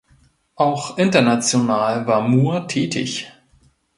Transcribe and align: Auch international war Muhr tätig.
Auch 0.55 0.97
international 0.97 2.07
war 2.07 2.27
Muhr 2.27 2.67
tätig. 2.67 3.31